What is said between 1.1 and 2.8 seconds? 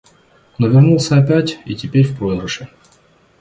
опять и теперь в проигрыше.